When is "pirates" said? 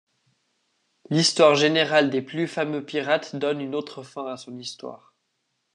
2.83-3.35